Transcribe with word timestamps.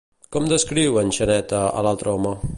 Com 0.35 0.47
descriu 0.53 0.97
en 1.03 1.13
Xaneta 1.19 1.63
a 1.69 1.85
l'altre 1.89 2.17
home? 2.17 2.35